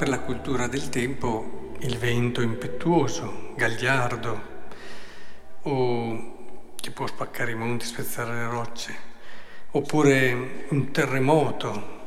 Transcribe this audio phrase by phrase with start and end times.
[0.00, 4.42] per la cultura del tempo il vento impetuoso, gagliardo,
[5.64, 8.94] o che può spaccare i monti, spezzare le rocce,
[9.72, 11.98] oppure un terremoto,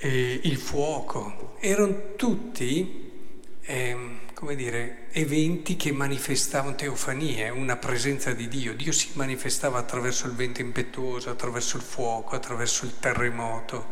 [0.00, 3.96] il fuoco, erano tutti, eh,
[4.34, 8.74] come dire, eventi che manifestavano teofanie, una presenza di Dio.
[8.74, 13.86] Dio si manifestava attraverso il vento impetuoso, attraverso il fuoco, attraverso il terremoto.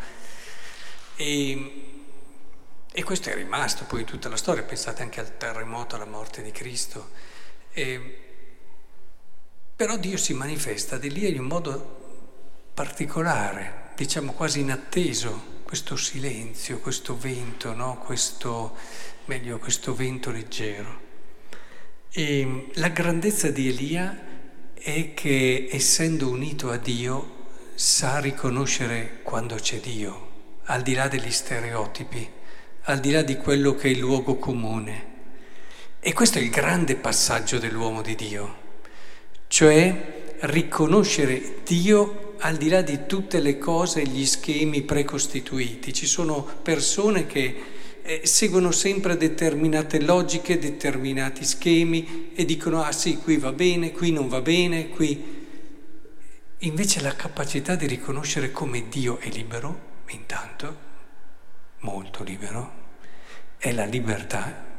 [1.15, 1.92] E
[2.95, 6.43] e questo è rimasto poi in tutta la storia, pensate anche al terremoto, alla morte
[6.43, 7.09] di Cristo.
[7.73, 8.19] E,
[9.75, 12.01] però Dio si manifesta di lì in un modo
[12.75, 17.97] particolare, diciamo quasi inatteso, questo silenzio, questo vento, no?
[17.97, 18.77] questo,
[19.25, 21.01] meglio, questo vento leggero.
[22.11, 24.31] E la grandezza di Elia
[24.75, 27.41] è che essendo unito a Dio
[27.75, 30.29] sa riconoscere quando c'è Dio,
[30.65, 32.41] al di là degli stereotipi
[32.85, 35.11] al di là di quello che è il luogo comune.
[36.01, 38.57] E questo è il grande passaggio dell'uomo di Dio,
[39.47, 45.93] cioè riconoscere Dio al di là di tutte le cose e gli schemi precostituiti.
[45.93, 47.57] Ci sono persone che
[48.03, 54.11] eh, seguono sempre determinate logiche, determinati schemi e dicono ah sì, qui va bene, qui
[54.11, 55.41] non va bene, qui...
[56.65, 60.91] Invece la capacità di riconoscere come Dio è libero, intanto,
[61.83, 62.81] molto libero,
[63.59, 64.71] è la libertà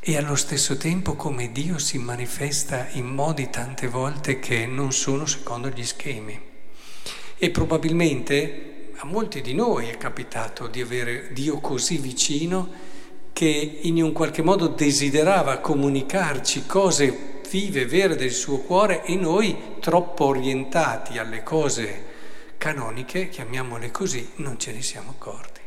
[0.00, 5.26] e allo stesso tempo come Dio si manifesta in modi tante volte che non sono
[5.26, 6.48] secondo gli schemi.
[7.36, 12.88] E probabilmente a molti di noi è capitato di avere Dio così vicino
[13.32, 19.56] che in un qualche modo desiderava comunicarci cose vive, vere del suo cuore e noi
[19.80, 22.08] troppo orientati alle cose
[22.58, 25.59] canoniche, chiamiamole così, non ce ne siamo accorti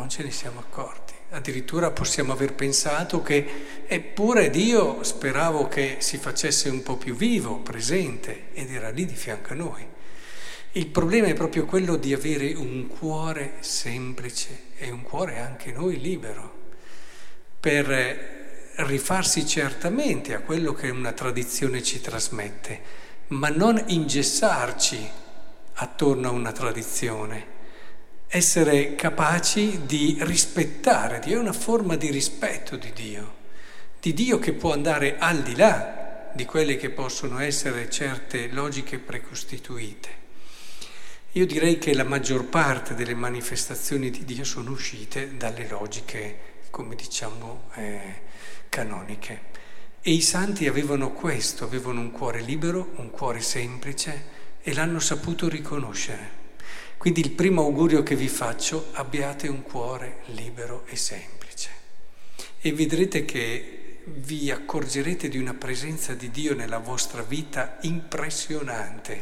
[0.00, 1.12] non ce ne siamo accorti.
[1.32, 7.58] Addirittura possiamo aver pensato che eppure Dio speravo che si facesse un po' più vivo,
[7.58, 9.86] presente, ed era lì di fianco a noi.
[10.72, 16.00] Il problema è proprio quello di avere un cuore semplice e un cuore anche noi
[16.00, 16.58] libero,
[17.60, 22.80] per rifarsi certamente a quello che una tradizione ci trasmette,
[23.28, 25.10] ma non ingessarci
[25.74, 27.58] attorno a una tradizione
[28.32, 33.34] essere capaci di rispettare Dio, è una forma di rispetto di Dio,
[33.98, 39.00] di Dio che può andare al di là di quelle che possono essere certe logiche
[39.00, 40.08] precostituite.
[41.32, 46.38] Io direi che la maggior parte delle manifestazioni di Dio sono uscite dalle logiche,
[46.70, 48.22] come diciamo, eh,
[48.68, 49.48] canoniche.
[50.00, 54.24] E i santi avevano questo, avevano un cuore libero, un cuore semplice
[54.62, 56.39] e l'hanno saputo riconoscere.
[57.00, 61.70] Quindi il primo augurio che vi faccio, abbiate un cuore libero e semplice.
[62.60, 69.18] E vedrete che vi accorgerete di una presenza di Dio nella vostra vita impressionante.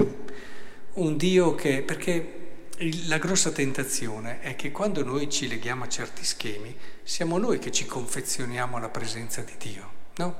[0.94, 2.70] Un Dio che, perché
[3.06, 7.70] la grossa tentazione è che quando noi ci leghiamo a certi schemi, siamo noi che
[7.70, 10.36] ci confezioniamo alla presenza di Dio, no?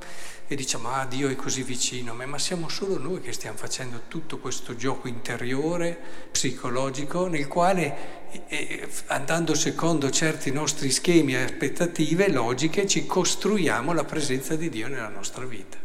[0.51, 3.59] e diciamo ah Dio è così vicino a me, ma siamo solo noi che stiamo
[3.59, 5.99] facendo tutto questo gioco interiore,
[6.31, 14.05] psicologico, nel quale eh, andando secondo certi nostri schemi e aspettative logiche ci costruiamo la
[14.05, 15.77] presenza di Dio nella nostra vita.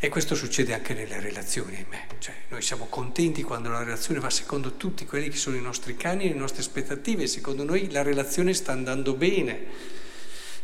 [0.00, 2.06] E questo succede anche nelle relazioni, ahimè.
[2.20, 5.94] Cioè, noi siamo contenti quando la relazione va secondo tutti quelli che sono i nostri
[5.94, 10.06] cani e le nostre aspettative, secondo noi la relazione sta andando bene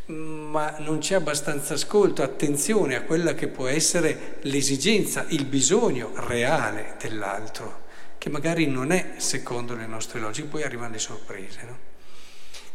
[0.07, 6.97] ma non c'è abbastanza ascolto, attenzione a quella che può essere l'esigenza, il bisogno reale
[7.01, 7.85] dell'altro,
[8.19, 11.63] che magari non è secondo le nostre logiche, poi arrivano le sorprese.
[11.65, 11.79] No?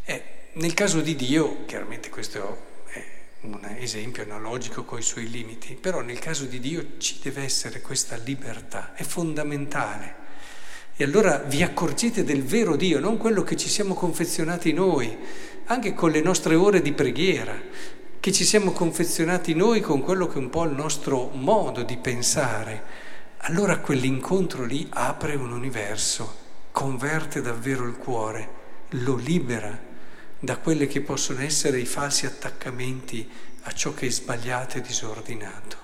[0.05, 0.23] Eh,
[0.53, 3.03] nel caso di Dio, chiaramente questo è
[3.41, 7.81] un esempio analogico con i suoi limiti, però nel caso di Dio ci deve essere
[7.81, 10.15] questa libertà, è fondamentale.
[10.95, 15.17] E allora vi accorgete del vero Dio, non quello che ci siamo confezionati noi,
[15.71, 17.55] anche con le nostre ore di preghiera,
[18.19, 21.95] che ci siamo confezionati noi con quello che è un po' il nostro modo di
[21.97, 22.83] pensare.
[23.37, 26.37] Allora quell'incontro lì apre un universo,
[26.71, 28.57] converte davvero il cuore,
[28.89, 29.79] lo libera
[30.39, 33.29] da quelli che possono essere i falsi attaccamenti
[33.61, 35.77] a ciò che è sbagliato e disordinato.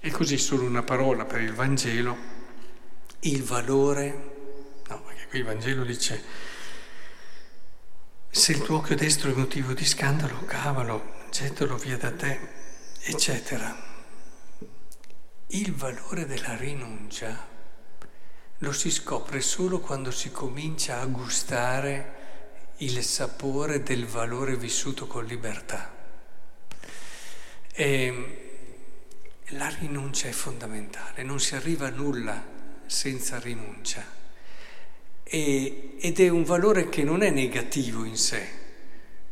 [0.00, 2.40] E così solo una parola per il Vangelo
[3.20, 4.32] il valore,
[4.86, 6.22] no, perché qui il Vangelo dice,
[8.34, 12.40] se il tuo occhio destro è motivo di scandalo, cavalo, gettalo via da te,
[13.02, 13.76] eccetera.
[15.48, 17.46] Il valore della rinuncia
[18.56, 25.26] lo si scopre solo quando si comincia a gustare il sapore del valore vissuto con
[25.26, 25.94] libertà.
[27.70, 28.70] E
[29.48, 32.42] la rinuncia è fondamentale, non si arriva a nulla
[32.86, 34.20] senza rinuncia.
[35.34, 38.46] E, ed è un valore che non è negativo in sé.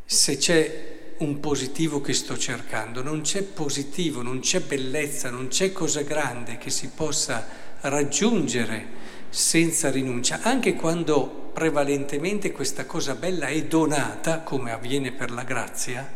[0.07, 5.73] Se c'è un positivo che sto cercando, non c'è positivo, non c'è bellezza, non c'è
[5.73, 7.47] cosa grande che si possa
[7.81, 8.87] raggiungere
[9.29, 16.11] senza rinuncia, anche quando prevalentemente questa cosa bella è donata, come avviene per la grazia,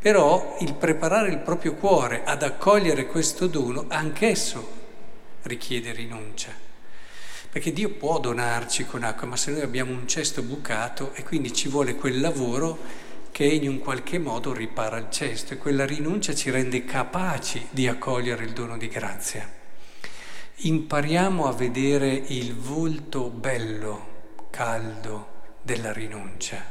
[0.00, 4.66] però il preparare il proprio cuore ad accogliere questo dono, anch'esso
[5.42, 6.67] richiede rinuncia.
[7.58, 11.52] Perché Dio può donarci con acqua, ma se noi abbiamo un cesto bucato e quindi
[11.52, 12.78] ci vuole quel lavoro
[13.32, 17.88] che in un qualche modo ripara il cesto e quella rinuncia ci rende capaci di
[17.88, 19.50] accogliere il dono di grazia.
[20.54, 24.06] Impariamo a vedere il volto bello,
[24.50, 25.26] caldo
[25.60, 26.64] della rinuncia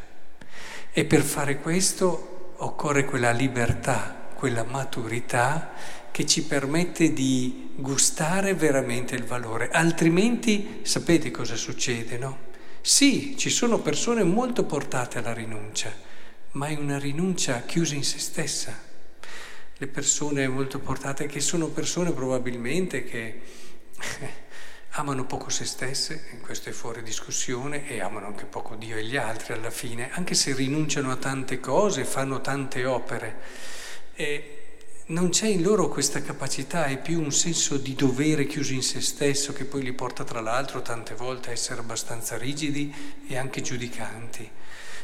[0.94, 5.74] e per fare questo occorre quella libertà, quella maturità
[6.18, 12.40] che ci permette di gustare veramente il valore, altrimenti sapete cosa succede, no?
[12.81, 15.94] Sì, ci sono persone molto portate alla rinuncia,
[16.54, 18.75] ma è una rinuncia chiusa in se stessa.
[19.78, 23.42] Le persone molto portate, che sono persone probabilmente che
[24.98, 29.18] amano poco se stesse, questo è fuori discussione, e amano anche poco Dio e gli
[29.18, 33.75] altri alla fine, anche se rinunciano a tante cose, fanno tante opere.
[34.16, 34.56] E
[35.07, 39.00] non c'è in loro questa capacità, è più un senso di dovere chiuso in se
[39.00, 42.94] stesso che poi li porta tra l'altro tante volte a essere abbastanza rigidi
[43.25, 44.50] e anche giudicanti.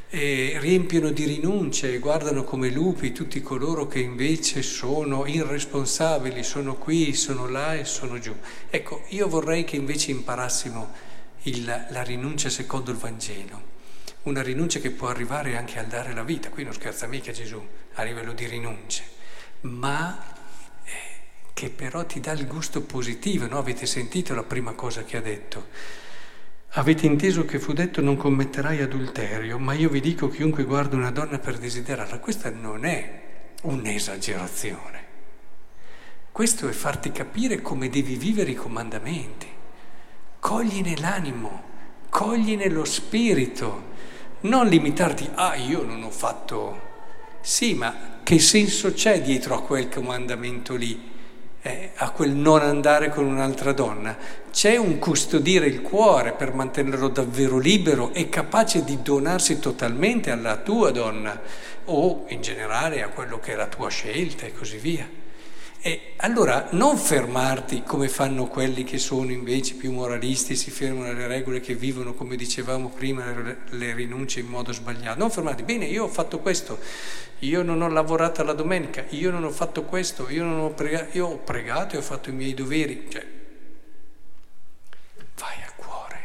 [0.10, 6.76] E riempiono di rinunce e guardano come lupi tutti coloro che invece sono irresponsabili, sono
[6.76, 8.36] qui, sono là e sono giù.
[8.70, 10.92] Ecco, io vorrei che invece imparassimo
[11.44, 13.62] il, la rinuncia secondo il Vangelo,
[14.24, 17.62] una rinuncia che può arrivare anche al dare la vita, qui non scherza mica Gesù
[17.94, 19.04] a livello di rinunce,
[19.64, 20.18] ma
[20.84, 20.92] eh,
[21.54, 23.58] che però ti dà il gusto positivo, no?
[23.58, 25.68] Avete sentito la prima cosa che ha detto?
[26.76, 31.12] Avete inteso che fu detto non commetterai adulterio, ma io vi dico chiunque guarda una
[31.12, 33.22] donna per desiderarla, questa non è
[33.62, 35.02] un'esagerazione.
[36.32, 39.48] Questo è farti capire come devi vivere i comandamenti.
[40.40, 41.64] Cogli l'animo,
[42.10, 43.92] cogli nello spirito,
[44.42, 46.92] non limitarti, ah io non ho fatto...
[47.42, 51.12] Sì, ma che senso c'è dietro a quel comandamento lì?
[51.66, 54.16] eh, a quel non andare con un'altra donna.
[54.52, 60.58] C'è un custodire il cuore per mantenerlo davvero libero e capace di donarsi totalmente alla
[60.58, 61.42] tua donna
[61.86, 65.10] o in generale a quello che è la tua scelta e così via.
[65.86, 71.28] E allora non fermarti come fanno quelli che sono invece più moralisti, si fermano alle
[71.28, 73.26] regole che vivono, come dicevamo prima,
[73.68, 75.20] le rinunce in modo sbagliato.
[75.20, 76.80] Non fermarti, bene, io ho fatto questo,
[77.40, 81.18] io non ho lavorato la domenica, io non ho fatto questo, io, non ho, pregato,
[81.18, 83.06] io ho pregato e ho fatto i miei doveri.
[83.10, 83.26] Cioè,
[85.36, 86.22] vai a cuore.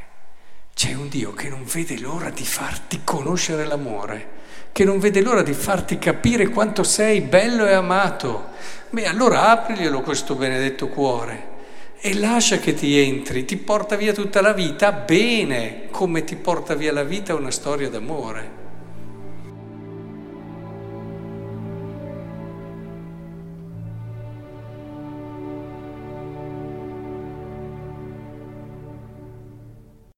[0.72, 4.36] C'è un Dio che non vede l'ora di farti conoscere l'amore,
[4.72, 8.56] che non vede l'ora di farti capire quanto sei bello e amato
[8.90, 11.56] Beh, allora apriglielo questo benedetto cuore
[12.00, 16.74] e lascia che ti entri, ti porta via tutta la vita bene, come ti porta
[16.74, 18.67] via la vita una storia d'amore.